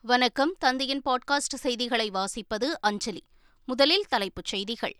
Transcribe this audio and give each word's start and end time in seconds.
வணக்கம். 0.00 0.54
தந்தையின் 0.58 1.02
பாட்காஸ்ட் 1.04 1.54
செய்திகளை 1.54 2.10
வாசிப்பது 2.10 2.70
அஞ்சலி. 2.80 3.22
முதலில் 3.64 4.04
தலைப்புச் 4.08 4.44
செய்திகள். 4.44 4.96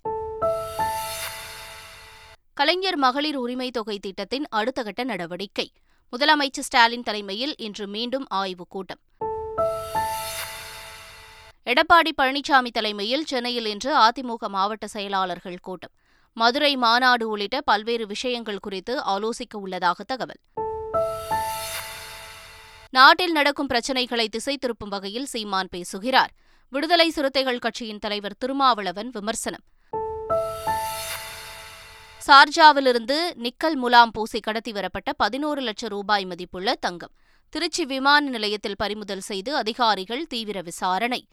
கலைஞர் 2.55 2.97
மகளிர் 2.97 3.37
உரிமை 3.37 3.71
தொகை 3.71 3.99
திட்டத்தின் 3.99 4.47
அடுத்த 4.49 4.83
கட்ட 4.83 5.05
நடவடிக்கை. 5.05 5.73
முதலமைச்சர் 6.17 6.61
ஸ்டாலின் 6.61 7.03
தலைமையில் 7.03 7.57
இன்று 7.57 7.87
மீண்டும் 7.87 8.27
ஆய்வுக் 8.29 8.71
கூட்டம். 8.71 8.99
எடப்பாடி 11.67 12.11
பழனிசாமி 12.23 12.71
தலைமையில் 12.71 13.25
சென்னையில் 13.25 13.67
இன்று 13.67 13.97
அதிமுக 13.97 14.49
மாவட்ட 14.49 14.87
செயலாளர்கள் 14.87 15.59
கூட்டம். 15.59 15.93
மதுரை 16.33 16.77
மாநாடு 16.77 17.29
உள்ளிட்ட 17.29 17.61
பல்வேறு 17.61 18.07
விஷயங்கள் 18.07 18.59
குறித்து 18.59 19.01
ஆலோசிக்க 19.01 19.57
உள்ளதாக 19.57 20.05
தகவல். 20.05 20.41
நாட்டில் 22.97 23.33
நடக்கும் 23.33 23.67
பிரச்சினைகளை 23.67 24.29
திசை 24.29 24.59
திருப்பும் 24.61 24.89
வகையில் 24.89 25.27
சீமான் 25.27 25.69
பேசுகிறார். 25.71 26.33
விடுதலை 26.69 27.11
சிறுத்தைகள் 27.11 27.59
கட்சியின் 27.59 27.99
தலைவர் 27.99 28.37
திருமாவளவன் 28.39 29.11
விமர்சனம். 29.11 29.65
சார்ஜாவிலிருந்து 32.27 33.19
நிக்கல் 33.39 33.75
முலாம் 33.75 34.11
பூசி 34.11 34.41
கடத்தி 34.41 34.73
வரப்பட்ட 34.73 35.13
பதினோரு 35.13 35.61
லட்சம் 35.61 35.89
ரூபாய் 35.89 36.25
மதிப்புள்ள 36.25 36.75
தங்கம். 36.75 37.13
திருச்சி 37.49 37.85
விமான 37.85 38.29
நிலையத்தில் 38.29 38.77
பறிமுதல் 38.77 39.21
செய்து 39.21 39.57
அதிகாரிகள் 39.57 40.27
தீவிர 40.27 40.61
விசாரணை. 40.61 41.27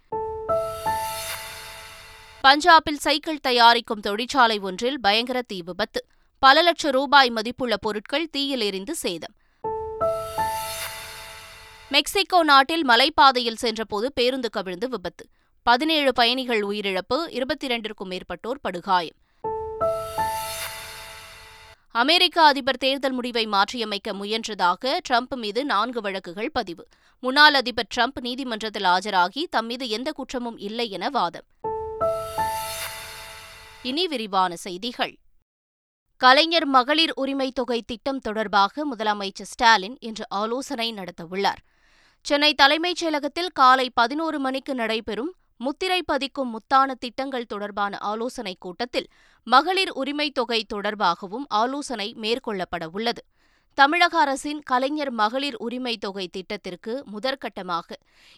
பஞ்சாபில் 2.43 3.01
சைக்கிள் 3.05 3.39
தயாரிக்கும் 3.39 3.99
தொழிற்சாலை 3.99 4.59
ஒன்றில் 4.59 4.99
பயங்கர 4.99 5.41
தீ 5.41 5.61
விபத்து. 5.65 6.05
பல 6.39 6.61
லட்சம் 6.61 6.91
ரூபாய் 6.91 7.29
மதிப்புள்ள 7.29 7.77
பொருட்கள் 7.77 8.29
தீயில் 8.29 8.61
எரிந்து 8.61 8.95
சேதம். 8.95 9.35
மெக்சிகோ 11.93 12.43
நாட்டில் 12.43 12.87
மலைப்பாதையில் 12.87 13.55
சென்றபோது 13.55 14.13
பேருந்து 14.13 14.49
கவிழ்ந்து 14.49 14.89
விபத்து. 14.89 15.27
பதினேழு 15.63 16.13
பயணிகள் 16.13 16.61
உயிரிழப்பு 16.61 17.27
இருபத்தி 17.29 17.67
இரண்டிற்கும் 17.67 18.11
மேற்பட்டோர் 18.11 18.59
படுகாயம். 18.61 19.15
அமெரிக்க 21.91 22.41
அதிபர் 22.41 22.77
தேர்தல் 22.77 23.11
முடிவை 23.11 23.45
மாற்றியமைக்க 23.45 24.13
முயன்றதாக 24.13 24.97
ட்ரம்ப் 25.09 25.35
மீது 25.35 25.65
நான்கு 25.65 26.01
வழக்குகள் 26.01 26.51
பதிவு. 26.51 26.87
முன்னாள் 27.19 27.53
அதிபர் 27.53 27.87
ட்ரம்ப் 27.95 28.19
நீதிமன்றத்தில் 28.19 28.83
ஆஜராகி 28.83 29.43
தம் 29.49 29.65
மீது 29.65 29.89
எந்த 29.89 30.11
குற்றமும் 30.11 30.57
இல்லை 30.57 30.89
என 30.89 31.09
வாதம். 31.09 31.45
இனி 33.83 34.07
விரிவான 34.07 34.55
செய்திகள். 34.55 35.17
கலைஞர் 36.17 36.65
மகளிர் 36.65 37.13
உரிமை 37.15 37.51
தொகை 37.51 37.81
திட்டம் 37.81 38.19
தொடர்பாக 38.19 38.95
முதலமைச்சர் 38.95 39.51
ஸ்டாலின் 39.53 39.97
இன்று 39.99 40.25
ஆலோசனை 40.29 40.93
நடத்தவுள்ளார். 40.93 41.61
சென்னை 42.25 42.53
தலைமைச் 42.53 43.05
செயலகத்தில் 43.05 43.49
காலை 43.53 43.89
பதினோரு 43.89 44.39
மணிக்கு 44.39 44.75
நடைபெறும் 44.75 45.33
முத்திரை 45.57 46.03
பதிக்கும் 46.11 46.49
முத்தான 46.49 46.91
திட்டங்கள் 46.99 47.45
தொடர்பான 47.45 47.97
ஆலோசனைக் 47.97 48.61
கூட்டத்தில் 48.61 49.07
மகளிர் 49.43 49.91
உரிமைத் 49.91 50.33
தொகை 50.33 50.65
தொடர்பாகவும் 50.73 51.45
ஆலோசனை 51.47 52.15
மேற்கொள்ளப்பட 52.21 52.85
உள்ளது. 52.91 53.25
தமிழக 53.73 54.19
அரசின் 54.19 54.61
கலைஞர் 54.61 55.11
மகளிர் 55.11 55.55
உரிமை 55.57 55.97
தொகை 55.97 56.27
திட்டத்திற்கு 56.27 57.03
முதற்கட்டமாக 57.13 57.91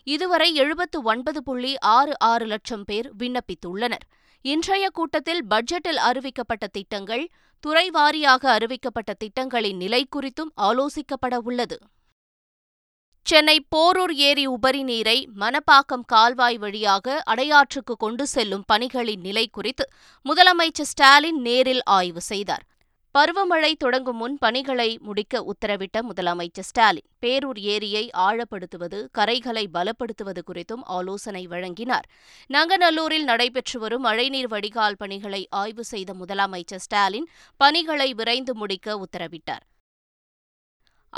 இதுவரை 0.03 0.55
எழுபத்து 0.55 1.02
ஒன்பது 1.02 1.44
புள்ளி 1.44 1.77
ஆறு 1.77 2.20
ஆறு 2.20 2.45
லட்சம் 2.45 2.83
பேர் 2.83 3.11
விண்ணப்பித்துள்ளனர். 3.16 4.05
இன்றைய 4.42 4.89
கூட்டத்தில் 4.89 5.45
பட்ஜெட்டில் 5.49 6.02
அறிவிக்கப்பட்ட 6.09 6.67
திட்டங்கள் 6.72 7.30
துறை 7.59 7.89
வாரியாக 7.89 8.58
அறிவிக்கப்பட்ட 8.58 9.14
திட்டங்களின் 9.17 9.77
நிலை 9.77 10.08
குறித்தும் 10.16 10.53
ஆலோசிக்கப்பட 10.61 11.36
உள்ளது. 11.36 11.77
சென்னை 13.26 13.56
போரூர் 13.76 14.12
ஏரி 14.26 14.44
உபரி 14.48 14.81
நீரை 14.84 15.16
மணப்பாக்கம் 15.40 16.04
கால்வாய் 16.06 16.58
வழியாக 16.58 17.16
அடையாற்றுக்கு 17.23 17.94
கொண்டு 17.95 18.28
செல்லும் 18.28 18.64
பணிகளின் 18.67 19.20
நிலை 19.20 19.44
குறித்து 19.48 19.86
முதலமைச்சர் 20.26 20.90
ஸ்டாலின் 20.92 21.40
நேரில் 21.42 21.82
ஆய்வு 21.84 22.22
செய்தார். 22.22 22.64
பருவமழை 23.16 23.72
தொடங்கும் 23.77 24.16
முன் 24.16 24.38
பணிகளை 24.38 24.88
முடிக்க 25.02 25.44
உத்தரவிட்ட 25.52 25.98
முதலமைச்சர் 26.10 26.70
ஸ்டாலின் 26.70 27.08
பேரூர் 27.20 27.61
ஏரியை 27.73 28.05
ஆழப்படுத்துவது 28.27 29.02
கரைகளை 29.11 29.66
பலப்படுத்துவது 29.73 30.44
குறித்தும் 30.52 30.83
ஆலோசனை 30.98 31.45
வழங்கினார். 31.48 32.10
நங்கநல்லூரில் 32.49 33.30
நடைபெற்று 33.32 33.80
வரும் 33.80 34.02
மழைநீர் 34.02 34.48
வடிகால் 34.48 34.99
பணிகளை 35.04 35.48
ஆய்வு 35.49 35.86
செய்த 35.94 36.14
முதலமைச்சர் 36.14 36.86
ஸ்டாலின் 36.88 37.30
பணிகளை 37.58 38.14
விரைந்து 38.14 38.55
முடிக்க 38.55 38.99
உத்தரவிட்டார். 39.05 39.66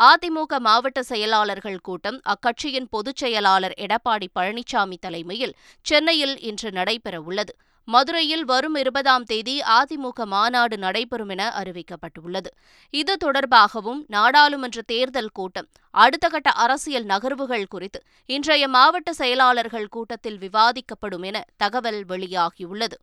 அதிமுக 0.05 0.59
மாவட்ட 0.59 0.99
செயலாளர்கள் 1.03 1.79
கூட்டம் 1.79 2.17
அக்கட்சியின் 2.23 2.89
பொதுச் 2.89 3.15
செயலாளர் 3.15 3.73
எடப்பாடி 3.77 4.27
பழனிசாமி 4.39 4.97
தலைமையில் 4.99 5.55
சென்னையில் 5.85 6.35
இன்று 6.39 6.69
நடைபெறவுள்ளது. 6.69 7.53
மதுரையில் 7.87 8.45
வரும் 8.45 8.75
இருபதாம் 8.75 9.23
தேதி 9.23 9.55
அதிமுக 9.59 10.25
மாநாடு 10.25 10.77
நடைபெறும் 10.77 11.29
என 11.29 11.43
அறிவிக்கப்பட்டுள்ளது. 11.59 12.51
இது 12.93 13.17
தொடர்பாகவும் 13.25 14.01
நாடாளுமன்ற 14.07 14.81
தேர்தல் 14.85 15.33
கூட்டம் 15.33 15.69
அடுத்த 16.03 16.29
கட்ட 16.29 16.49
அரசியல் 16.51 17.05
நகர்வுகள் 17.05 17.67
குறித்து 17.67 18.01
இன்றைய 18.25 18.67
மாவட்ட 18.67 19.13
செயலாளர்கள் 19.13 19.87
கூட்டத்தில் 19.87 20.39
விவாதிக்கப்படும் 20.39 21.23
என 21.23 21.45
தகவல் 21.57 22.01
வெளியாகியுள்ளது. 22.05 22.97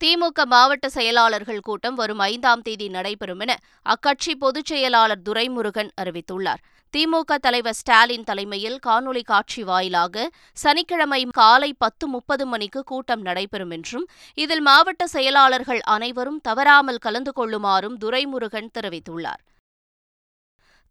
திமுக 0.00 0.44
மாவட்ட 0.44 0.88
செயலாளர்கள் 0.88 1.60
கூட்டம் 1.60 1.94
வரும் 1.94 2.18
ஐந்தாம் 2.18 2.62
தேதி 2.62 2.88
நடைபெறும் 2.88 3.38
என 3.38 3.56
அக்கட்சி 3.86 4.34
பொதுச் 4.34 4.64
செயலாளர் 4.64 5.22
துரைமுருகன் 5.28 5.90
அறிவித்துள்ளார். 6.00 6.60
திமுக 6.94 7.36
தலைவர் 7.40 7.74
ஸ்டாலின் 7.74 8.24
தலைமையில் 8.24 8.78
காணொலி 8.86 9.22
காட்சி 9.22 9.62
வாயிலாக 9.62 10.30
சனிக்கிழமை 10.52 11.26
காலை 11.30 11.74
பத்து 11.78 12.06
முப்பது 12.06 12.46
மணிக்கு 12.46 12.82
கூட்டம் 12.82 13.20
நடைபெறும் 13.20 13.70
என்றும் 13.70 14.06
இதில் 14.34 14.60
மாவட்ட 14.60 15.06
செயலாளர்கள் 15.06 15.80
அனைவரும் 15.80 16.40
தவறாமல் 16.40 16.96
கலந்து 16.96 17.32
கொள்ளுமாறும் 17.36 17.98
துரைமுருகன் 18.04 18.70
தெரிவித்துள்ளார். 18.78 19.42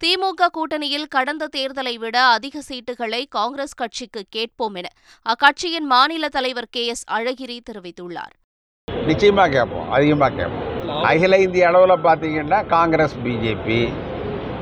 திமுக 0.01 0.49
கூட்டணியில் 0.57 1.07
கடந்த 1.07 1.49
தேர்தலை 1.57 1.95
விட 1.95 2.17
அதிக 2.25 2.61
சீட்டுகளை 2.69 3.23
காங்கிரஸ் 3.29 3.73
கட்சிக்கு 3.73 4.23
கேட்போம் 4.29 4.75
என 4.75 4.89
அக்கட்சியின் 5.25 5.89
மாநில 5.95 6.29
தலைவர் 6.29 6.71
கே 6.71 6.85
எஸ் 6.85 7.03
அழகிரி 7.11 7.59
தெரிவித்துள்ளார். 7.71 8.35
நிச்சயமாக 9.09 9.49
கேட்போம் 9.55 9.89
அதிகமாக 9.95 10.35
கேட்போம். 10.39 10.67
அகில 11.09 11.37
இந்திய 11.45 11.67
அளவில் 11.69 12.05
பார்த்தீங்கன்னா 12.07 12.59
காங்கிரஸ் 12.75 13.17
பிஜேபி 13.25 13.81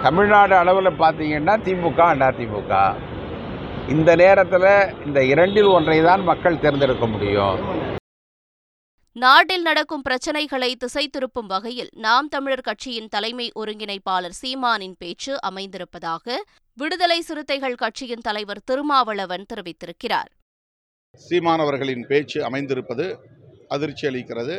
தமிழ்நாடு 0.05 0.55
அளவில் 0.63 0.89
பார்த்தீங்கன்னா 1.03 1.53
திமுக 1.65 2.01
அதிமுக. 2.29 2.73
இந்த 3.95 4.09
நேரத்தில் 4.21 4.71
இந்த 5.07 5.19
இரண்டில் 5.31 5.69
ஒன்றை 5.77 5.99
தான் 6.09 6.23
மக்கள் 6.29 6.61
தேர்ந்தெடுக்க 6.63 7.05
முடியும். 7.13 7.59
நாட்டில் 9.15 9.63
நடக்கும் 9.67 10.03
பிரச்சினைகளை 10.07 10.69
திசை 10.81 11.03
திருப்பும் 11.13 11.47
வகையில் 11.53 11.89
நாம் 12.05 12.27
தமிழர் 12.33 12.65
கட்சியின் 12.67 13.07
தலைமை 13.15 13.47
ஒருங்கிணைப்பாளர் 13.61 14.35
சீமானின் 14.41 14.97
பேச்சு 15.01 15.33
அமைந்திருப்பதாக 15.49 16.35
விடுதலை 16.77 17.19
சிறுத்தைகள் 17.21 17.79
கட்சியின் 17.83 18.25
தலைவர் 18.27 18.61
திருமாவளவன் 18.71 19.47
தெரிவித்திருக்கிறார். 19.53 20.29
சீமான் 21.25 21.63
அவர்களின் 21.65 22.05
பேச்சு 22.11 22.39
அமைந்திருப்பது 22.49 23.07
அதிர்ச்சி 23.67 24.05
அளிக்கிறது. 24.07 24.55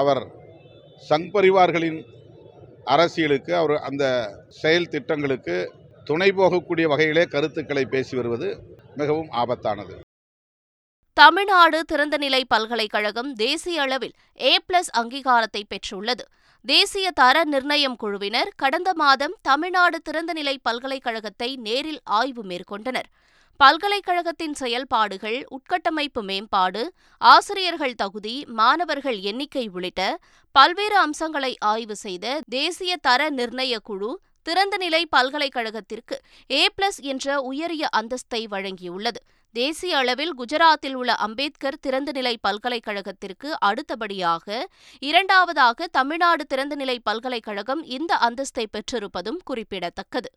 அவர் 0.00 0.22
சங் 1.08 1.28
பரிவார்களின் 1.30 2.00
அரசியலுக்கு 2.94 3.52
அவர் 3.62 3.76
அந்த 3.88 4.04
செயல் 4.60 4.92
திட்டங்களுக்கு 4.94 5.56
துணை 6.04 6.28
போகக்கூடிய 6.38 6.86
வகையிலே 6.92 7.24
கருத்துக்களை 7.34 7.84
பேசி 7.94 8.14
வருவது 8.16 8.48
மிகவும் 9.00 9.30
ஆபத்தானது. 9.42 9.94
தமிழ்நாடு 11.16 11.78
திறந்தநிலை 11.92 12.42
பல்கலைக்கழகம் 12.48 13.30
தேசிய 13.32 13.80
அளவில் 13.80 14.14
ஏ 14.40 14.52
பிளஸ் 14.66 14.90
அங்கீகாரத்தை 15.00 15.62
பெற்றுள்ளது. 15.72 16.24
தேசிய 16.64 17.06
தர 17.10 17.36
நிர்ணயம் 17.44 17.96
குழுவினர் 17.96 18.50
கடந்த 18.62 18.90
மாதம் 18.94 19.34
தமிழ்நாடு 19.42 19.98
திறந்தநிலை 20.08 20.54
பல்கலைக்கழகத்தை 20.62 21.50
நேரில் 21.66 22.00
ஆய்வு 22.18 22.44
மேற்கொண்டனர். 22.44 23.08
பல்கலைக்கழகத்தின் 23.60 24.54
செயல்பாடுகள் 24.54 25.46
உட்கட்டமைப்பு 25.56 26.20
மேம்பாடு 26.22 26.82
ஆசிரியர்கள் 27.18 27.94
தகுதி 27.94 28.44
மாணவர்கள் 28.50 29.18
எண்ணிக்கை 29.20 29.68
உள்ளிட்ட 29.68 30.18
பல்வேறு 30.52 30.96
அம்சங்களை 30.96 31.56
ஆய்வு 31.58 31.96
செய்த 31.96 32.40
தேசிய 32.48 32.96
தர 32.96 33.30
நிர்ணய 33.30 33.76
குழு 33.82 34.10
திறந்தநிலை 34.48 35.02
பல்கலைக்கழகத்திற்கு 35.16 36.16
ஏ 36.50 36.62
பிளஸ் 36.76 37.00
என்ற 37.12 37.40
உயரிய 37.40 37.88
அந்தஸ்தை 37.96 38.42
வழங்கியுள்ளது. 38.50 39.20
தேசிய 39.54 39.96
அளவில் 39.96 40.34
குஜராத்தில் 40.38 40.94
உள்ள 40.94 41.12
அம்பேத்கர் 41.14 41.82
திறந்தநிலை 41.86 42.34
பல்கலைக்கழகத்திற்கு 42.48 43.50
அடுத்தபடியாக 43.58 44.68
இரண்டாவதாக 45.00 45.86
தமிழ்நாடு 45.86 46.46
திறந்தநிலை 46.54 46.98
பல்கலைக்கழகம் 47.02 47.82
இந்த 47.82 48.14
அந்தஸ்தை 48.28 48.66
பெற்றிருப்பதும் 48.76 49.42
குறிப்பிடத்தக்கது. 49.44 50.30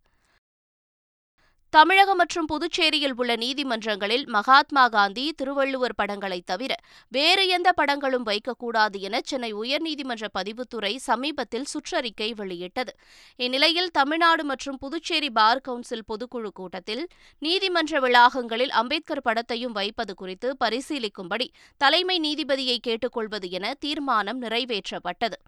தமிழகம் 1.73 2.19
மற்றும் 2.21 2.47
புதுச்சேரியில் 2.49 3.13
உள்ள 3.21 3.35
நீதிமன்றங்களில் 3.35 4.25
மகாத்மா 4.25 4.87
காந்தி 4.87 5.23
திருவள்ளுவர் 5.31 5.95
படங்களை 5.95 6.37
தவிர 6.41 6.73
வேறு 7.07 7.43
எந்த 7.47 7.69
படங்களும் 7.71 8.25
வைக்கக்கூடாது 8.25 8.99
என 8.99 9.21
சென்னை 9.23 9.49
உயர்நீதிமன்ற 9.53 10.27
பதிவுத்துறை 10.37 10.91
சமீபத்தில் 11.05 11.65
சுற்றறிக்கை 11.73 12.29
வெளியிட்டது. 12.35 12.93
இந்நிலையில் 13.35 13.89
தமிழ்நாடு 13.91 14.43
மற்றும் 14.43 14.77
புதுச்சேரி 14.77 15.29
பார் 15.29 15.63
கவுன்சில் 15.69 16.05
பொதுக்குழு 16.11 16.51
கூட்டத்தில் 16.53 17.03
நீதிமன்ற 17.41 17.99
வளாகங்களில் 17.99 18.75
அம்பேத்கர் 18.83 19.25
படத்தையும் 19.25 19.75
வைப்பது 19.79 20.15
குறித்து 20.15 20.57
பரிசீலிக்கும்படி 20.65 21.49
தலைமை 21.77 22.19
நீதிபதியை 22.19 22.77
கேட்டுக்கொள்வது 22.77 23.49
என 23.49 23.73
தீர்மானம் 23.73 24.41
நிறைவேற்றப்பட்டது. 24.41 25.39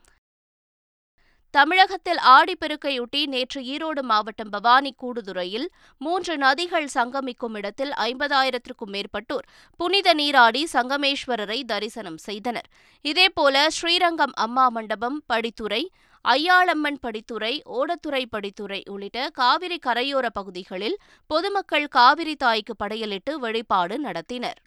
தமிழகத்தில் 1.55 2.19
ஆடிப்பெருக்கையொட்டி 2.35 3.19
நேற்று 3.33 3.59
ஈரோடு 3.73 4.01
மாவட்டம் 4.01 4.49
பவானி 4.49 4.91
கூடுதுறையில் 5.01 5.67
மூன்று 5.97 6.33
நதிகள் 6.37 6.87
சங்கமிக்கும் 6.93 7.55
இடத்தில் 7.59 7.93
ஐம்பதாயிரத்திற்கும் 8.05 8.91
மேற்பட்டோர் 8.95 9.45
புனித 9.79 10.13
நீராடி 10.13 10.61
சங்கமேஸ்வரரை 10.73 11.59
தரிசனம் 11.65 12.17
செய்தனர். 12.17 12.67
இதேபோல 13.05 13.61
ஸ்ரீரங்கம் 13.77 14.35
அம்மா 14.45 14.65
மண்டபம் 14.69 15.23
படித்துறை 15.33 15.81
ஐயாளம்மன் 16.25 16.99
படித்துறை 17.05 17.53
ஓடத்துறை 17.77 18.23
படித்துறை 18.35 18.81
உள்ளிட்ட 18.89 19.29
காவிரி 19.29 19.79
கரையோர 19.87 20.25
பகுதிகளில் 20.33 20.97
பொதுமக்கள் 21.29 21.87
காவிரி 21.87 22.35
தாய்க்கு 22.35 22.75
படையலிட்டு 22.83 23.33
வழிபாடு 23.45 23.97
நடத்தினர். 24.03 24.59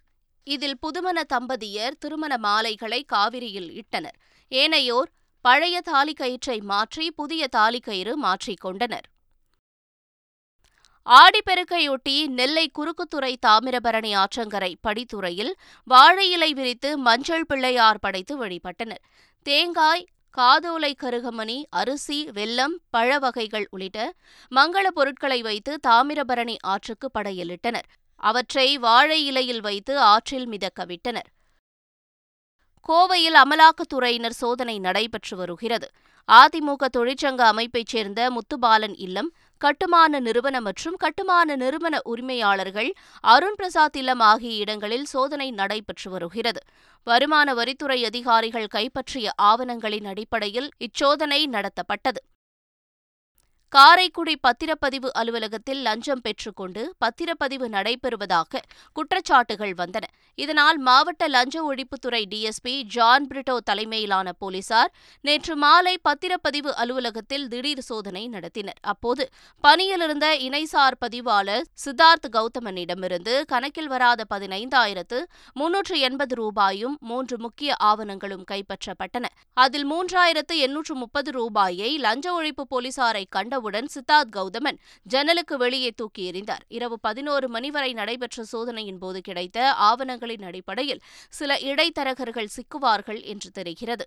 இதில் 0.47 0.79
புதுமண 0.81 1.19
தம்பதியர் 1.35 1.99
திருமண 1.99 2.33
மாலைகளை 2.39 3.03
காவிரியில் 3.15 3.71
இட்டனர். 3.81 4.19
ஏனையோர் 4.53 5.11
பழைய 5.45 5.77
தாலிக்கயிற்றை 5.91 6.59
மாற்றி 6.63 7.07
புதிய 7.11 7.43
தாலிக்கயிறு 7.57 8.13
மாற்றிக் 8.25 8.61
கொண்டனர். 8.61 9.07
ஆடிப்பெருக்கையொட்டி 11.07 12.17
நெல்லை 12.39 12.65
குறுக்குத்துறை 12.79 13.33
தாமிரபரணி 13.47 14.11
ஆற்றங்கரை 14.23 14.73
படித்துறையில் 14.87 15.53
வாழை 15.89 16.27
இலை 16.31 16.51
விரித்து 16.53 16.91
மஞ்சள் 16.99 17.47
பிள்ளையார் 17.47 18.01
படைத்து 18.01 18.35
வழிபட்டனர். 18.43 19.03
தேங்காய் 19.47 20.05
காதோலை 20.31 20.93
கருகமணி 21.03 21.57
அரிசி 21.81 22.19
வெல்லம் 22.37 22.75
பழ 22.91 23.19
வகைகள் 23.19 23.67
உள்ளிட்ட 23.71 24.01
மங்கள 24.53 24.87
பொருட்களை 24.89 25.41
வைத்து 25.43 25.73
தாமிரபரணி 25.89 26.57
ஆற்றுக்கு 26.67 27.09
படையலிட்டனர். 27.19 27.89
அவற்றை 28.23 28.69
வாழை 28.79 29.19
இலையில் 29.25 29.61
வைத்து 29.61 29.95
ஆற்றில் 30.13 30.47
மிதக்க 30.47 30.85
விட்டனர் 30.85 31.29
கோவையில் 32.93 33.39
அமலாக்கத்துறையினர் 33.43 34.37
சோதனை 34.43 34.79
நடைபெற்று 34.79 35.37
வருகிறது. 35.37 35.89
அதிமுக 36.29 36.85
தொழிற்சங்க 36.97 37.43
அமைப்பைச் 37.43 37.87
சேர்ந்த 37.87 38.31
முத்துபாலன் 38.31 38.95
இல்லம் 38.97 39.31
கட்டுமான 39.59 40.21
நிறுவனம் 40.21 40.63
மற்றும் 40.63 40.97
கட்டுமான 40.97 41.57
நிறுவன 41.57 42.01
உரிமையாளர்கள் 42.05 42.91
அருண் 43.21 43.55
பிரசாத் 43.55 43.97
இல்லம் 43.97 44.21
ஆகிய 44.21 44.55
இடங்களில் 44.55 45.05
சோதனை 45.05 45.51
நடைபெற்று 45.51 46.11
வருகிறது. 46.11 46.63
வருமான 47.03 47.55
வரித்துறை 47.55 48.05
அதிகாரிகள் 48.05 48.67
கைப்பற்றிய 48.67 49.33
ஆவணங்களின் 49.37 50.05
அடிப்படையில் 50.05 50.71
இச்சோதனை 50.79 51.43
நடத்தப்பட்டது. 51.47 52.23
காரைக்குடி 53.69 54.35
பத்திரப்பதிவு 54.47 55.09
அலுவலகத்தில் 55.13 55.81
லஞ்சம் 55.83 56.21
பெற்றுக்கொண்டு 56.21 56.95
பத்திரப்பதிவு 57.05 57.67
நடைபெறுவதாக 57.69 58.61
குற்றச்சாட்டுகள் 58.97 59.75
வந்தன. 59.81 60.07
இதனால் 60.35 60.79
மாவட்ட 60.79 61.29
லஞ்ச 61.29 61.55
ஒழிப்புத்துறை 61.63 62.21
டிஎஸ்பி 62.33 62.83
ஜான் 62.83 63.27
பிரிட்டோ 63.27 63.57
தலைமையிலான 63.65 64.33
போலீசார் 64.33 64.93
நேற்று 65.21 65.57
மாலை 65.57 65.99
பத்திரப்பதிவு 66.09 66.73
அலுவலகத்தில் 66.75 67.49
திடீர் 67.49 67.81
சோதனை 67.81 68.29
நடத்தினர். 68.29 68.81
அப்போது 68.81 69.29
பணியிலிருந்த 69.61 70.37
இணைசார் 70.37 70.97
பதிவாளர் 70.99 71.67
சித்தார்த் 71.85 72.31
கௌதமனிடமிருந்து 72.33 73.45
கணக்கில் 73.47 73.89
வராத 73.89 74.25
பதினைந்தாயிரத்து 74.35 75.21
முன்னூற்று 75.53 75.99
எண்பது 75.99 76.35
ரூபாயும் 76.35 76.97
மூன்று 77.01 77.39
முக்கிய 77.39 77.75
ஆவணங்களும் 77.85 78.45
கைப்பற்றப்பட்டன. 78.51 79.25
அதில் 79.53 79.87
மூன்றாயிரத்து 79.93 80.57
எண்ணூற்று 80.57 80.95
முப்பது 80.95 81.31
ரூபாயை 81.31 81.99
லஞ்ச 81.99 82.43
ஒழிப்பு 82.43 82.67
போலீசாரை 82.71 83.25
கண்டவுடன் 83.59 83.89
சித்தார்த் 83.95 84.31
கௌதமன் 84.31 84.79
ஜன்னலுக்கு 85.03 85.57
வெளியே 85.59 85.91
தூக்கி 85.91 86.31
எறிந்தார். 86.31 86.65
இரவு 86.69 86.97
பதினோரு 87.01 87.49
மணி 87.49 87.71
வரை 87.71 87.93
நடைபெற்ற 87.93 88.45
சோதனையின் 88.45 88.99
போது 88.99 89.21
கிடைத்த 89.21 89.73
ஆவணங்களின் 89.73 90.43
அடிப்படையில் 90.43 91.01
சில 91.29 91.59
இடைத்தரகர்கள் 91.71 92.55
சிக்குவார்கள் 92.57 93.21
என்று 93.25 93.51
தெரிகிறது. 93.51 94.07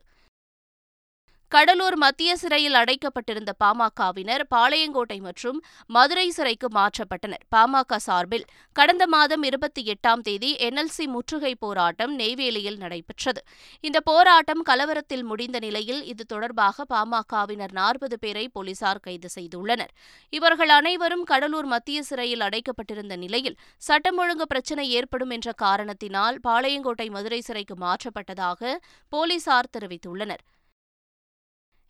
கடலூர் 1.53 1.95
மத்திய 2.01 2.31
சிறையில் 2.41 2.77
அடைக்கப்பட்டிருந்த 2.79 3.51
பாமகவினர் 3.63 4.43
பாளையங்கோட்டை 4.53 5.17
மற்றும் 5.25 5.57
மதுரை 5.95 6.29
சிறைக்கு 6.29 6.67
மாற்றப்பட்டனர். 6.77 7.41
பாமக 7.55 7.97
சார்பில் 8.05 8.45
கடந்த 8.79 9.03
மாதம் 9.07 9.43
இருபத்தி 9.49 9.81
எட்டாம் 9.93 10.21
தேதி 10.27 10.51
என்எல்சி 10.67 11.05
முற்றுகை 11.15 11.51
போராட்டம் 11.55 12.13
நெய்வேலியில் 12.19 12.77
நடைபெற்றது. 12.83 13.41
இந்த 13.87 14.01
போராட்டம் 14.09 14.61
கலவரத்தில் 14.69 15.25
முடிந்த 15.31 15.59
நிலையில் 15.59 16.01
இது 16.13 16.25
தொடர்பாக 16.25 16.85
பாமகவினர் 16.93 17.75
நாற்பது 17.79 18.19
பேரை 18.19 18.45
போலீசார் 18.47 19.03
கைது 19.07 19.31
செய்துள்ளனர். 19.35 19.91
இவர்கள் 20.29 20.73
அனைவரும் 20.77 21.27
கடலூர் 21.33 21.69
மத்திய 21.73 22.03
சிறையில் 22.11 22.45
அடைக்கப்பட்டிருந்த 22.47 23.17
நிலையில் 23.25 23.59
சட்டம் 23.89 24.17
ஒழுங்கு 24.17 24.47
பிரச்சினை 24.47 24.87
ஏற்படும் 25.01 25.29
என்ற 25.29 25.51
காரணத்தினால் 25.65 26.39
பாளையங்கோட்டை 26.47 27.09
மதுரை 27.17 27.41
சிறைக்கு 27.49 27.77
மாற்றப்பட்டதாக 27.85 28.73
போலீசார் 29.09 29.71
தெரிவித்துள்ளனர். 29.77 30.43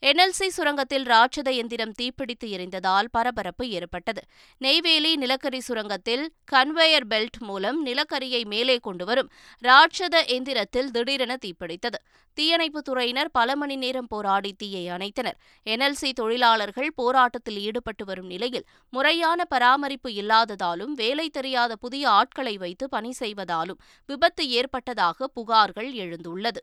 என்எல்சி 0.06 0.48
சுரங்கத்தில் 0.58 1.04
ராட்சத 1.04 1.52
எந்திரம் 1.52 1.92
தீப்பிடித்து 2.02 2.46
எரிந்ததால் 2.46 3.08
பரபரப்பு 3.12 3.70
ஏற்பட்டது. 3.70 4.22
நெய்வேலி 4.58 5.16
நிலக்கரி 5.16 5.62
சுரங்கத்தில் 5.68 6.30
கன்வேயர் 6.52 7.06
பெல்ட் 7.10 7.40
மூலம் 7.40 7.86
நிலக்கரியை 7.86 8.46
மேலே 8.46 8.78
கொண்டுவரும் 8.78 9.30
ராட்சத 9.64 10.26
எந்திரத்தில் 10.26 10.92
திடீரென 10.92 11.38
தீப்பிடித்தது. 11.46 12.00
தீயணைப்புத் 12.34 12.90
துறையினர் 12.90 13.28
பல 13.32 13.56
மணி 13.56 13.76
நேரம் 13.76 14.08
போராடி 14.08 14.54
தீயை 14.54 14.88
அணைத்தனர். 14.88 15.38
என்எல்சி 15.70 16.12
தொழிலாளர்கள் 16.14 16.94
போராட்டத்தில் 16.96 17.60
ஈடுபட்டு 17.60 18.06
வரும் 18.06 18.26
நிலையில் 18.26 18.66
முறையான 18.90 19.46
பராமரிப்பு 19.46 20.12
இல்லாததாலும் 20.12 20.94
வேலை 20.94 21.30
தெரியாத 21.30 21.76
புதிய 21.76 22.10
ஆட்களை 22.10 22.58
வைத்து 22.58 22.90
பணி 22.90 23.14
செய்வதாலும் 23.20 23.78
விபத்து 24.06 24.50
ஏற்பட்டதாக 24.50 25.30
புகார்கள் 25.36 25.94
எழுந்துள்ளது. 25.94 26.62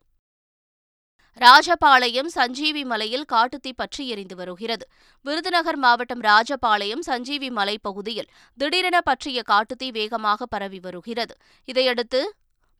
ராஜபாளையம் 1.44 2.30
சஞ்சீவி 2.36 2.80
மலையில் 2.84 3.26
காட்டுத்தீ 3.32 3.72
பற்றி 3.72 4.02
எரிந்து 4.12 4.36
வருகிறது. 4.36 4.84
விருதுநகர் 5.24 5.78
மாவட்டம் 5.84 6.22
ராஜபாளையம் 6.22 7.04
சஞ்சீவி 7.08 7.50
மலை 7.58 7.76
பகுதியில் 7.78 8.28
திடீரென 8.58 8.98
பற்றிய 9.00 9.42
காட்டுத்தீ 9.42 9.88
வேகமாக 9.90 10.46
பரவி 10.46 10.80
வருகிறது. 10.86 11.34
இதையடுத்து 11.68 12.20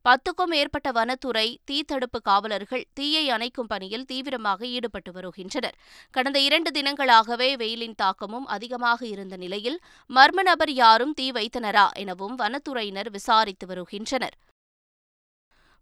பத்துக்கும் 0.05 0.53
மேற்பட்ட 0.55 0.89
வனத்துறை 0.93 1.47
தீத்தடுப்பு 1.71 2.19
காவலர்கள் 2.23 2.85
தீயை 2.95 3.25
அணைக்கும் 3.31 3.71
பணியில் 3.73 4.05
தீவிரமாக 4.05 4.61
ஈடுபட்டு 4.67 5.13
வருகின்றனர். 5.13 5.79
கடந்த 6.11 6.39
இரண்டு 6.49 6.71
தினங்களாகவே 6.71 7.51
வெயிலின் 7.57 7.99
தாக்கமும் 8.03 8.47
அதிகமாக 8.57 9.01
இருந்த 9.07 9.37
நிலையில் 9.37 9.79
மர்ம 10.11 10.43
நபர் 10.43 10.73
யாரும் 10.83 11.17
தீ 11.21 11.29
வைத்தனரா 11.33 11.89
எனவும் 12.03 12.37
வனத்துறையினர் 12.37 13.11
விசாரித்து 13.11 13.67
வருகின்றனர். 13.67 14.37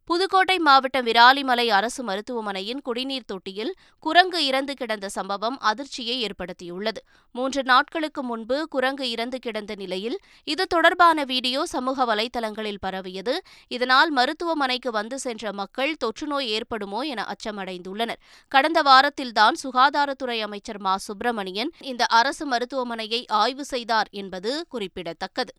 புதுக்கோட்டை 0.08 0.58
மாவட்டம் 0.58 1.06
விராலிமலை 1.06 1.68
அரசு 1.68 2.02
மருத்துவமனையின் 2.02 2.80
குடிநீர் 2.80 3.26
தொட்டியில் 3.26 3.72
குரங்கு 3.98 4.44
இறந்து 4.44 4.74
கிடந்த 4.74 5.08
சம்பவம் 5.08 5.58
அதிர்ச்சியை 5.60 6.26
ஏற்படுத்தியுள்ளது. 6.26 7.00
மூன்று 7.32 7.62
நாட்களுக்கு 7.62 8.22
முன்பு 8.22 8.68
குரங்கு 8.68 9.10
இறந்து 9.10 9.38
கிடந்த 9.38 9.74
நிலையில் 9.74 10.18
இது 10.44 10.66
தொடர்பான 10.66 11.24
வீடியோ 11.24 11.66
சமூக 11.66 12.14
வலைதளங்களில் 12.14 12.80
பரவியது. 12.80 13.40
இதனால் 13.68 14.10
மருத்துவமனைக்கு 14.10 14.90
வந்து 14.90 15.18
சென்ற 15.18 15.52
மக்கள் 15.52 15.96
தொற்றுநோய் 16.04 16.48
ஏற்படுமோ 16.48 17.00
என 17.00 17.26
அச்சமடைந்துள்ளனர். 17.32 18.22
கடந்த 18.48 18.82
வாரத்தில்தான் 18.82 19.54
சுகாதாரத்துறை 19.64 20.40
அமைச்சர் 20.40 20.80
மா. 20.80 20.96
சுப்பிரமணியன் 20.96 21.72
இந்த 21.82 22.04
அரசு 22.04 22.46
மருத்துவமனையை 22.50 23.24
ஆய்வு 23.26 23.64
செய்தார் 23.64 24.06
என்பது 24.10 24.66
குறிப்பிடத்தக்கது. 24.68 25.52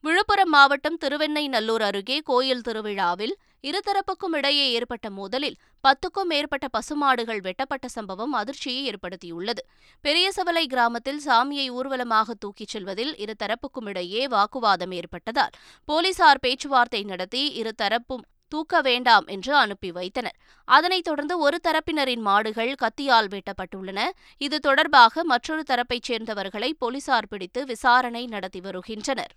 விழுப்புரம் 0.00 0.48
மாவட்டம் 0.48 0.98
திருவெண்ணைநல்லூர் 1.04 1.82
அருகே 1.82 2.18
கோயில் 2.18 2.60
திருவிழாவில் 2.60 3.36
இருதரப்புக்கும் 3.62 4.32
இடையே 4.32 4.70
ஏற்பட்ட 4.70 5.10
மோதலில் 5.10 5.56
பத்துக்கும் 5.84 6.28
மேற்பட்ட 6.28 6.68
பசுமாடுகள் 6.68 7.40
வெட்டப்பட்ட 7.40 7.88
சம்பவம் 7.88 8.32
அதிர்ச்சியை 8.32 8.90
ஏற்படுத்தியுள்ளது. 8.90 9.62
பெரியசவலை 10.04 10.64
கிராமத்தில் 10.66 11.20
சாமியை 11.26 11.68
ஊர்வலமாக 11.68 12.34
தூக்கிச் 12.34 12.68
செல்வதில் 12.68 13.14
இருதரப்புக்கும் 13.14 13.86
இடையே 13.86 14.28
வாக்குவாதம் 14.28 14.90
ஏற்பட்டதால் 14.90 15.50
போலீசார் 15.84 16.38
பேச்சுவார்த்தை 16.38 17.02
நடத்தி 17.02 17.62
இருதரப்பும் 17.62 18.24
தூக்க 18.48 18.80
வேண்டாம் 18.80 19.26
என்று 19.26 19.54
அனுப்பி 19.54 19.90
வைத்தனர். 19.90 20.36
அதனைத் 20.64 21.04
தொடர்ந்து 21.04 21.38
ஒரு 21.38 21.58
தரப்பினரின் 21.68 22.20
மாடுகள் 22.20 22.74
கத்தியால் 22.74 23.28
வெட்டப்பட்டுள்ளன. 23.28 24.00
இது 24.38 24.58
தொடர்பாக 24.58 25.24
மற்றொரு 25.24 25.62
தரப்பைச் 25.62 26.12
சேர்ந்தவர்களை 26.12 26.70
போலீசார் 26.78 27.28
பிடித்து 27.28 27.64
விசாரணை 27.64 28.26
நடத்தி 28.26 28.60
வருகின்றனர். 28.60 29.34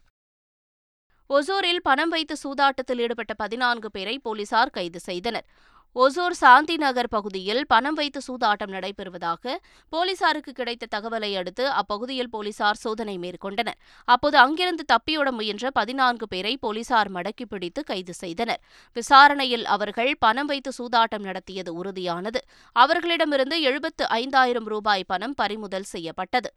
ஒசூரில் 1.36 1.84
பணம் 1.84 2.10
வைத்து 2.10 2.36
சூதாட்டத்தில் 2.44 3.02
ஈடுபட்ட 3.04 3.34
பதினான்கு 3.34 3.92
பேரை 3.92 4.20
போலீசார் 4.20 4.70
கைது 4.70 5.00
செய்தனர். 5.00 5.46
ஒசூர் 5.96 6.36
சாந்தி 6.40 6.76
நகர் 6.78 7.10
பகுதியில் 7.10 7.62
பணம் 7.68 7.94
வைத்து 7.94 8.20
சூதாட்டம் 8.28 8.74
நடைபெறுவதாக 8.76 9.54
போலீசாருக்கு 9.90 10.52
கிடைத்த 10.52 10.90
தகவலை 10.96 11.36
அடுத்து 11.36 11.66
அப்பகுதியில் 11.70 12.30
போலீசார் 12.30 12.76
சோதனை 12.76 13.16
மேற்கொண்டனர். 13.18 13.78
அப்போது 14.06 14.38
அங்கிருந்து 14.38 14.86
தப்பியோட 14.94 15.32
முயன்ற 15.32 15.72
பதினான்கு 15.72 16.28
பேரை 16.28 16.58
போலீசார் 16.58 17.12
மடக்கி 17.12 17.48
பிடித்து 17.50 17.84
கைது 17.84 18.14
செய்தனர். 18.14 18.62
விசாரணையில் 18.94 19.66
அவர்கள் 19.66 20.12
பணம் 20.20 20.46
வைத்து 20.46 20.74
சூதாட்டம் 20.80 21.28
நடத்தியது 21.30 21.74
உறுதியானது. 21.84 22.42
அவர்களிடமிருந்து 22.76 23.62
எழுபத்து 23.62 24.08
ஐந்தாயிரம் 24.08 24.66
ரூபாய் 24.66 25.10
பணம் 25.14 25.34
பறிமுதல் 25.34 25.90
செய்யப்பட்டது. 25.94 26.52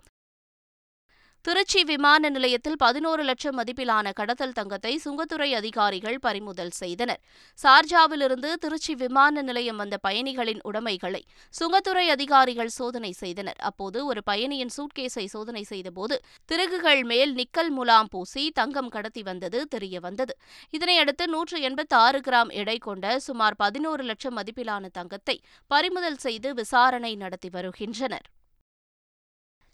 திருச்சி 1.44 1.80
விமான 1.88 2.28
நிலையத்தில் 2.34 2.76
பதினோரு 2.82 3.22
லட்சம் 3.28 3.56
மதிப்பிலான 3.58 4.12
கடத்தல் 4.18 4.54
தங்கத்தை 4.58 4.92
சுங்கத்துறை 5.02 5.48
அதிகாரிகள் 5.58 6.16
பறிமுதல் 6.26 6.70
செய்தனர். 6.78 7.20
சார்ஜாவிலிருந்து 7.58 8.50
திருச்சி 8.62 8.94
விமான 9.02 9.42
நிலையம் 9.48 9.80
வந்த 9.82 9.96
பயணிகளின் 10.06 10.62
உடைமைகளை 10.68 11.20
சுங்கத்துறை 11.54 12.04
அதிகாரிகள் 12.14 12.72
சோதனை 12.76 13.10
செய்தனர். 13.20 13.58
அப்போது 13.68 13.98
ஒரு 14.10 14.20
பயணியின் 14.30 14.72
சூட்கேஸை 14.76 15.26
சோதனை 15.34 15.64
செய்தபோது 15.72 16.16
திருகுகள் 16.52 17.02
மேல் 17.10 17.34
நிக்கல் 17.40 17.72
முலாம் 17.78 18.10
பூசி 18.14 18.44
தங்கம் 18.60 18.92
கடத்தி 18.94 19.24
வந்தது 19.28 19.60
தெரியவந்தது 19.74 20.36
இதனையடுத்து 20.78 21.26
நூற்று 21.34 21.60
எண்பத்தி 21.70 21.96
ஆறு 22.04 22.20
கிராம் 22.28 22.52
எடை 22.62 22.78
கொண்ட 22.78 23.18
சுமார் 23.26 23.58
பதினோரு 23.64 24.04
லட்சம் 24.12 24.38
மதிப்பிலான 24.38 24.90
தங்கத்தை 25.00 25.36
பறிமுதல் 25.70 26.18
செய்து 26.18 26.50
விசாரணை 26.54 27.12
நடத்தி 27.16 27.50
வருகின்றனர். 27.58 28.26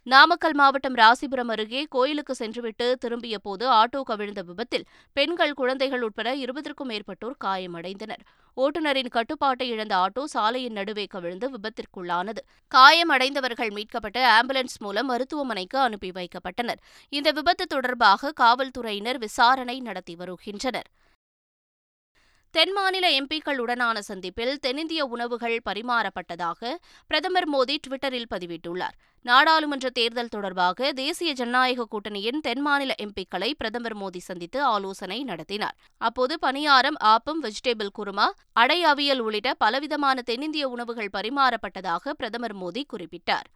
நாமக்கல் 0.07 0.54
மாவட்டம் 0.54 0.95
ராசிபுரம் 0.95 1.49
அருகே 1.49 1.87
கோயிலுக்கு 1.88 2.35
சென்றுவிட்டு 2.35 2.97
திரும்பிய 2.99 3.38
போது 3.38 3.64
ஆட்டோ 3.71 4.00
கவிழ்ந்த 4.02 4.42
விபத்தில் 4.42 4.85
பெண்கள் 5.12 5.52
குழந்தைகள் 5.52 6.02
உட்பட 6.02 6.37
இருபதற்கும் 6.37 6.88
மேற்பட்டோர் 6.88 7.37
காயமடைந்தனர். 7.45 8.23
ஓட்டுநரின் 8.57 9.09
கட்டுப்பாட்டை 9.09 9.69
இழந்த 9.69 9.97
ஆட்டோ 9.97 10.25
சாலையின் 10.25 10.73
நடுவே 10.73 11.04
கவிழ்ந்து 11.04 11.50
விபத்திற்குள்ளானது. 11.50 12.42
காயமடைந்தவர்கள் 12.75 13.73
மீட்கப்பட்டு 13.73 14.23
ஆம்புலன்ஸ் 14.37 14.78
மூலம் 14.78 15.07
மருத்துவமனைக்கு 15.07 15.78
அனுப்பி 15.78 16.11
வைக்கப்பட்டனர். 16.11 16.80
இந்த 17.09 17.30
விபத்து 17.30 17.66
தொடர்பாக 17.66 18.33
காவல்துறையினர் 18.33 19.19
விசாரணை 19.19 19.80
நடத்தி 19.80 20.16
வருகின்றனர். 20.16 20.90
தென் 22.50 22.73
மாநில 22.73 23.07
எம்பிக்களுடனான 23.11 23.99
சந்திப்பில் 23.99 24.59
தென்னிந்திய 24.59 25.04
உணவுகள் 25.04 25.61
பரிமாறப்பட்டதாக 25.71 26.71
பிரதமர் 27.07 27.47
மோடி 27.52 27.75
டுவிட்டரில் 27.87 28.26
பதிவிட்டுள்ளார். 28.30 28.97
நாடாளுமன்ற 29.23 29.90
தேர்தல் 29.90 30.28
தொடர்பாக 30.28 30.92
தேசிய 30.92 31.33
ஜனநாயக 31.33 31.87
கூட்டணியின் 31.90 32.40
தென் 32.40 32.61
மாநில 32.61 32.95
எம்பிக்களை 33.02 33.50
பிரதமர் 33.59 33.97
மோடி 33.97 34.16
சந்தித்து 34.16 34.62
ஆலோசனை 34.62 35.25
நடத்தினார். 35.25 35.76
அப்போது 35.99 36.38
பணியாரம் 36.42 36.99
ஆப்பம் 37.04 37.40
வெஜிடபிள் 37.42 37.95
குருமா 37.99 38.26
அடை 38.52 38.85
அவியல் 38.85 39.19
உள்ளிட்ட 39.19 39.54
பலவிதமான 39.54 40.23
தென்னிந்திய 40.23 40.69
உணவுகள் 40.69 41.14
பரிமாறப்பட்டதாக 41.19 42.11
பிரதமர் 42.11 42.57
மோடி 42.57 42.85
குறிப்பிட்டார். 42.92 43.49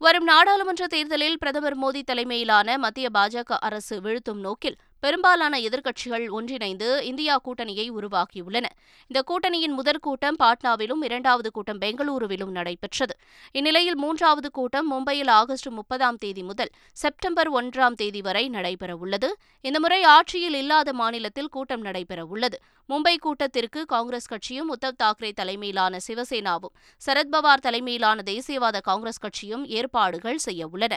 வரும் 0.00 0.24
நாடாளுமன்ற 0.24 0.86
தேர்தலில் 0.86 1.38
பிரதமர் 1.38 1.78
மோடி 1.78 2.00
தலைமையிலான 2.02 2.78
மத்திய 2.78 3.08
பாஜக 3.14 3.52
அரசு 3.60 4.00
வீழ்த்தும் 4.00 4.40
நோக்கில் 4.40 4.76
பெரும்பாலான 5.02 5.58
எதிர்க்கட்சிகள் 5.58 6.24
ஒன்றிணைந்து 6.28 6.88
இந்தியா 7.04 7.40
கூட்டணியை 7.44 7.86
உருவாக்கியுள்ளன. 7.98 8.66
இந்த 9.06 9.20
கூட்டணியின் 9.22 9.74
முதற் 9.78 10.00
கூட்டம் 10.00 10.36
பாட்னாவிலும் 10.38 11.02
இரண்டாவது 11.02 11.50
கூட்டம் 11.50 11.80
பெங்களூருவிலும் 11.80 12.52
நடைபெற்றது. 12.58 13.14
இந்நிலையில் 13.52 13.96
மூன்றாவது 13.96 14.50
கூட்டம் 14.50 14.88
மும்பையில் 14.92 15.30
ஆகஸ்ட் 15.30 15.68
முப்பதாம் 15.68 16.18
தேதி 16.18 16.42
முதல் 16.42 16.70
செப்டம்பர் 16.92 17.52
ஒன்றாம் 17.52 17.92
தேதி 17.92 18.20
வரை 18.20 18.50
நடைபெறவுள்ளது. 18.50 19.30
இந்த 19.60 19.80
முறை 19.80 20.02
ஆட்சியில் 20.02 20.54
இல்லாத 20.54 20.92
மாநிலத்தில் 20.92 21.48
கூட்டம் 21.48 21.84
நடைபெறவுள்ளது. 21.84 22.60
மும்பை 22.88 23.16
கூட்டத்திற்கு 23.16 23.84
காங்கிரஸ் 23.84 24.26
கட்சியும் 24.26 24.70
உத்தவ் 24.76 25.00
தாக்கரே 25.02 25.32
தலைமையிலான 25.32 25.98
சிவசேனாவும் 26.06 26.76
சரத்பவார் 27.06 27.64
தலைமையிலான 27.66 28.22
தேசியவாத 28.24 28.80
காங்கிரஸ் 28.80 29.18
கட்சியும் 29.18 29.66
ஏற்பாடுகள் 29.66 30.38
செய்யவுள்ளன. 30.46 30.94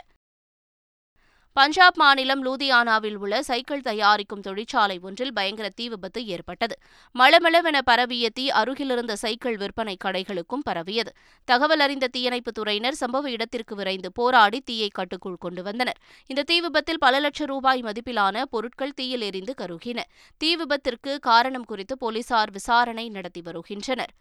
பஞ்சாப் 1.55 1.97
மாநிலம் 1.97 2.45
லூதியானாவில் 2.45 3.15
உள்ள 3.15 3.43
சைக்கிள் 3.43 3.81
தயாரிக்கும் 3.81 4.41
தொழிற்சாலை 4.41 4.99
ஒன்றில் 5.01 5.33
பயங்கர 5.33 5.69
தீ 5.69 5.89
விபத்து 5.89 6.25
ஏற்பட்டது. 6.25 6.77
மளமளவென 7.19 7.81
பரவிய 7.85 8.29
தீ 8.29 8.49
அருகிலிருந்த 8.49 9.15
சைக்கிள் 9.15 9.57
விற்பனை 9.57 9.97
கடைகளுக்கும் 10.03 10.63
பரவியது. 10.63 11.11
தகவல் 11.45 11.79
அறிந்த 11.79 12.07
தீயணைப்புத் 12.17 12.57
துறையினர் 12.59 12.91
சம்பவ 12.99 13.27
இடத்திற்கு 13.27 13.75
விரைந்து 13.75 14.11
போராடி 14.11 14.61
தீயை 14.61 14.87
கட்டுக்குள் 14.87 15.35
கொண்டு 15.35 15.63
வந்தனர். 15.63 15.97
இந்த 16.25 16.43
தீ 16.43 16.61
விபத்தில் 16.61 16.99
பல 16.99 17.19
லட்சம் 17.19 17.47
ரூபாய் 17.47 17.81
மதிப்பிலான 17.81 18.41
பொருட்கள் 18.41 18.93
தீயில் 18.93 19.21
எரிந்து 19.21 19.53
கருகின. 19.61 19.99
தீ 20.37 20.55
விபத்திற்கு 20.55 21.19
காரணம் 21.19 21.65
குறித்து 21.65 21.97
போலீசார் 21.97 22.51
விசாரணை 22.51 23.09
நடத்தி 23.09 23.41
வருகின்றனர். 23.41 24.13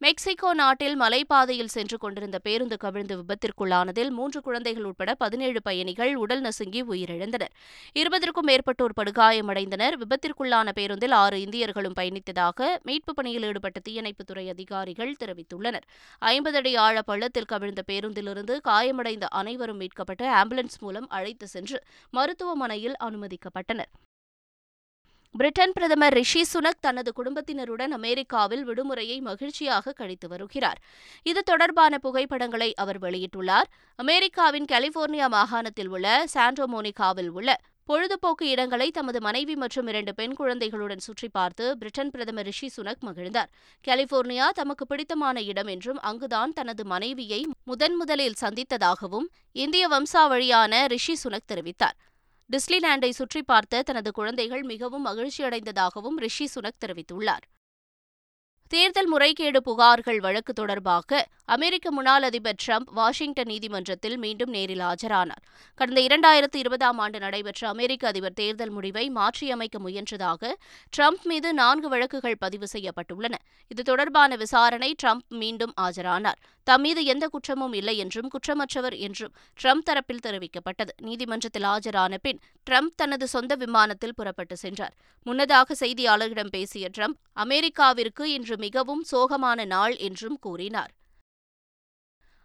மெக்சிகோ 0.00 0.54
நாட்டில் 0.54 1.00
மலைப்பாதையில் 1.00 1.72
சென்று 1.74 1.98
கொண்டிருந்த 1.98 2.38
பேருந்து 2.38 2.76
கவிழ்ந்து 2.76 3.14
விபத்திற்குள்ளானதில் 3.16 4.10
மூன்று 4.10 4.40
குழந்தைகள் 4.40 4.84
உட்பட 4.84 5.14
பதினேழு 5.14 5.62
பயணிகள் 5.62 6.14
உடல் 6.14 6.40
நசுங்கி 6.40 6.82
உயிரிழந்தனர். 6.84 7.52
இருபதற்கும் 7.92 8.46
மேற்பட்டோர் 8.46 8.96
படுகாயமடைந்தனர். 9.00 9.96
விபத்திற்குள்ளான 10.02 10.72
பேருந்தில் 10.72 11.10
ஆறு 11.10 11.38
இந்தியர்களும் 11.38 11.96
பயணித்ததாக 12.00 12.78
மீட்புப் 12.84 13.16
பணியில் 13.16 13.42
ஈடுபட்ட 13.42 13.80
தீயணைப்புத்துறை 13.88 14.48
அதிகாரிகள் 14.48 15.16
தெரிவித்துள்ளனர். 15.24 15.86
ஐம்பது 16.18 16.56
அடி 16.56 16.76
ஆழ 16.76 17.02
பள்ளத்தில் 17.02 17.44
கவிழ்ந்த 17.44 17.82
பேருந்திலிருந்து 17.92 18.60
காயமடைந்த 18.60 19.26
அனைவரும் 19.28 19.80
மீட்கப்பட்டு 19.80 20.22
ஆம்புலன்ஸ் 20.22 20.78
மூலம் 20.80 21.08
அழைத்து 21.08 21.46
சென்று 21.46 21.82
மருத்துவமனையில் 22.10 22.94
அனுமதிக்கப்பட்டனர். 23.04 23.92
பிரிட்டன் 25.34 25.72
பிரதமர் 25.72 26.12
ரிஷி 26.12 26.44
சுனக் 26.52 26.80
தனது 26.80 27.12
குடும்பத்தினருடன் 27.12 27.92
அமெரிக்காவில் 27.92 28.62
விடுமுறையை 28.68 29.20
மகிழ்ச்சியாக 29.20 29.92
கழித்து 29.92 30.28
வருகிறார். 30.28 30.78
இது 31.22 31.42
தொடர்பான 31.42 31.98
புகைப்படங்களை 31.98 32.74
அவர் 32.74 32.98
வெளியிட்டுள்ளார். 32.98 33.68
அமெரிக்காவின் 33.96 34.64
கலிபோர்னியா 34.64 35.28
மாகாணத்தில் 35.28 35.86
உள்ள 35.86 36.24
சாண்டோமோனிகாவில் 36.34 37.28
உள்ள 37.28 37.60
பொழுதுபோக்கு 37.84 38.48
இடங்களை 38.48 38.90
தமது 38.90 39.20
மனைவி 39.20 39.56
மற்றும் 39.56 39.86
இரண்டு 39.86 40.14
பெண் 40.14 40.34
குழந்தைகளுடன் 40.34 40.98
சுற்றி 40.98 41.28
பார்த்து 41.28 41.76
பிரிட்டன் 41.78 42.10
பிரதமர் 42.10 42.44
ரிஷி 42.44 42.70
சுனக் 42.76 43.06
மகிழ்ந்தார். 43.06 43.52
கலிபோர்னியா 43.84 44.48
தமக்கு 44.50 44.86
பிடித்தமான 44.86 45.42
இடம் 45.42 45.66
என்றும் 45.66 46.00
அங்குதான் 46.00 46.52
தனது 46.52 46.84
மனைவியை 46.84 47.46
முதன் 47.64 47.96
முதலில் 47.96 48.38
சந்தித்ததாகவும் 48.40 49.28
இந்திய 49.52 49.88
வம்சாவழியான 49.88 50.86
ரிஷி 50.86 51.16
சுனக் 51.24 51.48
தெரிவித்தார். 51.52 51.96
டிஸ்னிலாண்டை 52.52 53.08
சுற்றி 53.10 53.42
பார்த்த 53.42 53.82
தனது 53.82 54.10
குழந்தைகள் 54.12 54.62
மிகவும் 54.62 55.06
மகிழ்ச்சியடைந்ததாகவும் 55.06 56.16
ரிஷி 56.16 56.46
சுனக் 56.54 56.80
தெரிவித்துள்ளார். 56.84 57.44
தேர்தல் 58.68 59.06
முறைகேடு 59.06 59.60
புகார்கள் 59.60 60.16
வழக்கு 60.16 60.52
தொடர்பாக 60.52 61.26
அமெரிக்க 61.44 61.90
முன்னாள் 61.90 62.22
அதிபர் 62.22 62.54
ட்ரம்ப் 62.66 62.90
வாஷிங்டன் 62.92 63.46
நீதிமன்றத்தில் 63.46 64.16
மீண்டும் 64.16 64.50
நேரில் 64.50 64.78
ஆஜரானார். 64.78 65.42
கடந்த 65.74 66.00
இரண்டாயிரத்து 66.00 66.56
இருபதாம் 66.56 66.98
ஆண்டு 66.98 67.18
நடைபெற்ற 67.18 67.68
அமெரிக்க 67.68 68.06
அதிபர் 68.06 68.32
தேர்தல் 68.32 68.70
முடிவை 68.70 69.10
மாற்றியமைக்க 69.10 69.78
முயன்றதாக 69.78 70.52
ட்ரம்ப் 70.96 71.22
மீது 71.22 71.54
நான்கு 71.54 71.88
வழக்குகள் 71.88 72.36
பதிவு 72.38 72.66
செய்யப்பட்டுள்ளன. 72.72 73.34
இது 73.68 73.82
தொடர்பான 73.82 74.36
விசாரணை 74.36 74.94
ட்ரம்ப் 75.02 75.26
மீண்டும் 75.28 75.72
ஆஜரானார். 75.80 76.40
தம் 76.64 76.80
மீது 76.80 77.04
எந்த 77.04 77.26
குற்றமும் 77.26 77.72
இல்லை 77.72 77.96
என்றும் 77.96 78.30
குற்றமற்றவர் 78.30 78.98
என்றும் 78.98 79.32
ட்ரம்ப் 79.62 79.86
தரப்பில் 79.90 80.24
தெரிவிக்கப்பட்டது. 80.26 80.92
நீதிமன்றத்தில் 81.02 81.62
ஆஜரான 81.62 82.16
பின் 82.22 82.40
ட்ரம்ப் 82.70 82.94
தனது 82.96 83.26
சொந்த 83.26 83.54
விமானத்தில் 83.54 84.14
புறப்பட்டு 84.14 84.56
சென்றார். 84.56 84.94
முன்னதாக 85.22 85.74
செய்தியாளர்களிடம் 85.80 86.50
பேசிய 86.50 86.88
ட்ரம்ப் 86.98 87.18
அமெரிக்காவிற்கு 87.32 88.24
இன்று 88.32 88.56
மிகவும் 88.58 89.04
சோகமான 89.12 89.66
நாள் 89.66 89.96
என்றும் 89.96 90.38
கூறினார். 90.38 90.92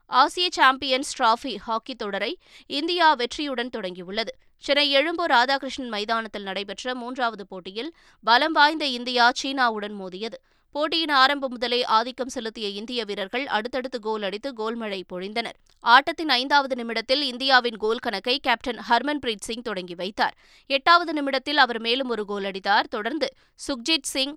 ஆசிய 0.06 0.48
சாம்பியன்ஸ் 0.52 1.12
டிராபி 1.18 1.56
ஹாக்கி 1.58 1.96
தொடரை 1.96 2.38
இந்தியா 2.66 3.14
வெற்றியுடன் 3.14 3.70
தொடங்கியுள்ளது. 3.78 4.34
சென்னை 4.58 4.90
எழும்பூர் 4.90 5.32
ராதாகிருஷ்ணன் 5.32 5.90
மைதானத்தில் 5.90 6.44
நடைபெற்ற 6.44 6.96
மூன்றாவது 6.96 7.48
போட்டியில் 7.48 7.96
பலம் 8.24 8.52
வாய்ந்த 8.52 8.86
இந்தியா 8.86 9.32
சீனாவுடன் 9.44 9.96
மோதியது. 9.96 10.40
போட்டியின் 10.72 11.10
ஆரம்பம் 11.10 11.52
முதலே 11.52 11.84
ஆதிக்கம் 11.84 12.30
செலுத்திய 12.30 12.68
இந்திய 12.68 13.06
வீரர்கள் 13.06 13.48
அடுத்தடுத்து 13.48 14.00
கோல் 14.00 14.22
அடித்து 14.22 14.54
கோல்மழை 14.54 15.02
பொழிந்தனர். 15.14 15.58
ஆட்டத்தின் 15.80 16.30
ஐந்தாவது 16.30 16.76
நிமிடத்தில் 16.76 17.22
இந்தியாவின் 17.22 17.78
கோல் 17.78 17.98
கணக்கை 17.98 18.40
கேப்டன் 18.40 18.80
ஹர்மன்பிரீத் 18.90 19.46
சிங் 19.50 19.62
தொடங்கி 19.62 19.96
வைத்தார். 19.96 20.38
எட்டாவது 20.66 21.14
நிமிடத்தில் 21.14 21.58
அவர் 21.58 21.80
மேலும் 21.80 22.10
ஒரு 22.10 22.26
கோல் 22.26 22.44
அடித்தார். 22.44 22.88
தொடர்ந்து 22.88 23.34
சுக்ஜித் 23.68 24.10
சிங் 24.16 24.36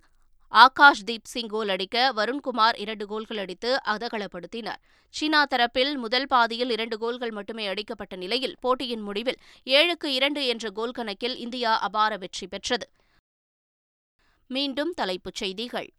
ஆகாஷ் 0.56 1.04
தீப் 1.04 1.25
சிங் 1.25 1.48
கோல் 1.48 1.68
அடிக்க 1.68 2.12
வருண்குமார் 2.16 2.78
இரண்டு 2.78 3.06
கோல்கள் 3.06 3.36
அடித்து 3.36 3.80
அதகலப்படுத்தினர் 3.84 4.80
சீனா 5.08 5.46
தரப்பில் 5.46 5.96
முதல் 5.96 6.26
பாதியில் 6.26 6.70
இரண்டு 6.70 6.98
கோல்கள் 6.98 7.30
மட்டுமே 7.30 7.66
அடிக்கப்பட்ட 7.66 8.16
நிலையில் 8.16 8.56
போட்டியின் 8.60 9.00
முடிவில் 9.00 9.36
ஏழுக்கு 9.64 10.04
இரண்டு 10.04 10.46
என்ற 10.46 10.70
கோல் 10.70 10.90
கணக்கில் 10.90 11.36
இந்தியா 11.36 11.78
அபார 11.78 12.16
வெற்றி 12.16 12.46
பெற்றது. 12.46 12.90
மீண்டும் 14.46 14.92
தலைப்புச் 14.92 15.34
செய்திகள். 15.34 15.92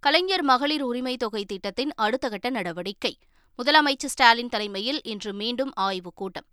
கலைஞர் 0.00 0.42
மகளிர் 0.42 0.82
உரிமை 0.82 1.16
தொகை 1.16 1.44
திட்டத்தின் 1.44 1.92
அடுத்த 1.94 2.28
கட்ட 2.28 2.50
நடவடிக்கை. 2.50 3.18
முதலமைச்சர் 3.62 4.12
ஸ்டாலின் 4.14 4.48
தலைமையில் 4.48 5.00
இன்று 5.02 5.32
மீண்டும் 5.32 5.72
ஆய்வுக் 5.74 6.16
கூட்டம். 6.16 6.46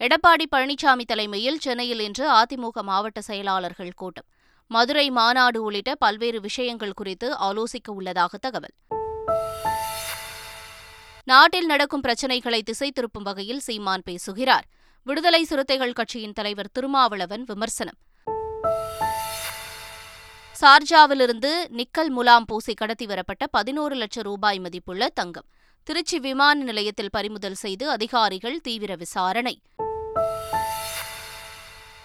எடப்பாடி 0.00 0.44
பழனிசாமி 0.56 1.04
தலைமையில் 1.04 1.58
சென்னையில் 1.58 2.00
இன்று 2.00 2.30
அதிமுக 2.30 2.80
மாவட்ட 2.82 3.20
செயலாளர்கள் 3.20 3.92
கூட்டம். 3.94 4.24
மதுரை 4.66 5.10
மாநாடு 5.10 5.62
உள்ளிட்ட 5.62 5.94
பல்வேறு 5.94 6.40
விஷயங்கள் 6.40 6.92
குறித்து 6.92 7.36
ஆலோசிக்க 7.36 7.92
உள்ளதாக 7.94 8.38
தகவல். 8.38 8.74
நாட்டில் 11.24 11.66
நடக்கும் 11.66 12.00
பிரச்சினைகளை 12.00 12.62
திசை 12.62 12.92
திருப்பும் 12.94 13.22
வகையில் 13.22 13.60
சீமான் 13.60 14.02
பேசுகிறார். 14.04 14.64
விடுதலை 15.04 15.44
சிறுத்தைகள் 15.44 15.92
கட்சியின் 15.92 16.32
தலைவர் 16.32 16.70
திருமாவளவன் 16.72 17.44
விமர்சனம். 17.44 17.98
சார்ஜாவிலிருந்து 20.60 21.50
நிக்கல் 21.68 22.08
முலாம் 22.08 22.44
பூசி 22.44 22.74
கடத்தி 22.74 23.06
வரப்பட்ட 23.06 23.46
பதினோரு 23.46 23.94
லட்சம் 23.94 24.24
ரூபாய் 24.24 24.58
மதிப்புள்ள 24.58 25.08
தங்கம். 25.08 25.46
திருச்சி 25.82 26.18
விமான 26.18 26.62
நிலையத்தில் 26.62 27.10
பறிமுதல் 27.10 27.54
செய்து 27.54 27.90
அதிகாரிகள் 27.90 28.60
தீவிர 28.60 28.94
விசாரணை. 28.94 29.62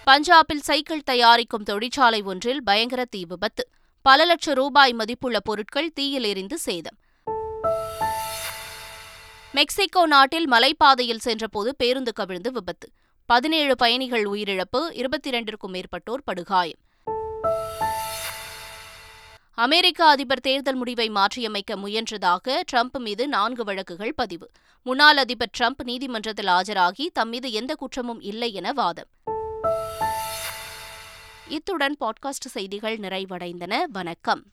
பஞ்சாபில் 0.06 0.60
சைக்கிள் 0.60 1.02
தயாரிக்கும் 1.02 1.62
தொழிற்சாலை 1.62 2.22
ஒன்றில் 2.22 2.62
பயங்கர 2.62 3.04
தீ 3.04 3.24
விபத்து. 3.24 3.68
பல 4.02 4.24
லட்சம் 4.24 4.54
ரூபாய் 4.54 4.92
மதிப்புள்ள 4.92 5.40
பொருட்கள் 5.40 5.92
தீயில் 5.92 6.24
எரிந்து 6.24 6.58
சேதம். 6.58 6.98
மெக்சிகோ 9.52 10.06
நாட்டில் 10.06 10.50
மலைப்பாதையில் 10.50 11.18
சென்றபோது 11.18 11.76
பேருந்து 11.76 12.12
கவிழ்ந்து 12.12 12.52
விபத்து. 12.52 12.90
பதினேழு 13.26 13.76
பயணிகள் 13.76 14.24
உயிரிழப்பு 14.24 14.90
இருபத்தி 14.92 15.30
இரண்டிற்கும் 15.30 15.74
மேற்பட்டோர் 15.74 16.22
படுகாயம். 16.24 16.78
அமெரிக்க 19.58 20.04
அதிபர் 20.04 20.40
தேர்தல் 20.40 20.74
முடிவை 20.74 21.08
மாற்றியமைக்க 21.08 21.76
முயன்றதாக 21.76 22.60
ட்ரம்ப் 22.72 22.98
மீது 22.98 23.28
நான்கு 23.28 23.64
வழக்குகள் 23.64 24.14
பதிவு. 24.14 24.50
முன்னாள் 24.82 25.16
அதிபர் 25.16 25.50
ட்ரம்ப் 25.58 25.82
நீதிமன்றத்தில் 25.82 26.46
ஆஜராகி 26.46 27.06
தம் 27.12 27.28
மீது 27.28 27.52
எந்த 27.52 27.74
குற்றமும் 27.74 28.20
இல்லை 28.20 28.52
என 28.52 28.72
வாதம். 28.72 29.06
இத்துடன் 31.48 31.96
பாட்காஸ்ட் 32.00 32.46
செய்திகள் 32.46 32.98
நிறைவடைந்தன. 32.98 33.76
வணக்கம். 33.88 34.46